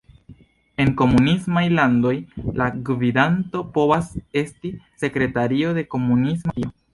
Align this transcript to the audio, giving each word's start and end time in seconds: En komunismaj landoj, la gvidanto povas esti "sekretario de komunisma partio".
En 0.83 0.87
komunismaj 1.01 1.61
landoj, 1.79 2.13
la 2.61 2.69
gvidanto 2.87 3.61
povas 3.77 4.09
esti 4.43 4.73
"sekretario 5.05 5.77
de 5.81 5.85
komunisma 5.95 6.57
partio". 6.57 6.75